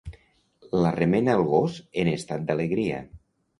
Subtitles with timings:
[0.85, 3.07] La remena el gos en estat d'alegria.